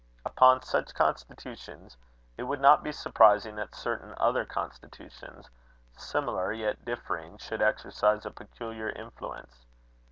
Upon 0.25 0.63
such 0.63 0.95
constitutions, 0.95 1.95
it 2.35 2.41
would 2.41 2.59
not 2.59 2.81
be 2.81 2.91
surprising 2.91 3.55
that 3.57 3.75
certain 3.75 4.15
other 4.17 4.45
constitutions, 4.45 5.47
similar, 5.95 6.51
yet 6.51 6.83
differing, 6.83 7.37
should 7.37 7.61
exercise 7.61 8.25
a 8.25 8.31
peculiar 8.31 8.89
influence. 8.89 9.67